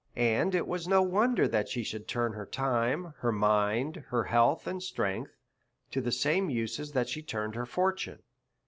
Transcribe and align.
And 0.15 0.55
it 0.55 0.65
was 0.67 0.87
no 0.87 1.03
wonder 1.03 1.47
that 1.47 1.69
she 1.69 1.83
should 1.83 2.07
turn 2.07 2.33
her 2.33 2.47
time, 2.47 3.13
her 3.19 3.31
mind, 3.31 4.03
her 4.07 4.23
health, 4.23 4.65
and 4.65 4.81
strength, 4.81 5.37
to 5.91 6.01
the 6.01 6.11
same 6.11 6.49
uses 6.49 6.93
that 6.93 7.07
she 7.07 7.21
turned 7.21 7.53
her 7.53 7.67
fortune. 7.67 8.23